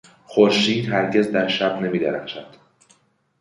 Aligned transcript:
خورشید 0.25 0.89
هرگز 0.89 1.31
در 1.31 1.47
شب 1.47 1.81
نمیدرخشد. 1.81 2.55